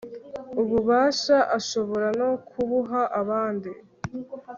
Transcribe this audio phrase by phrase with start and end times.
[0.61, 3.71] ububasha ashobora no kubuha abandi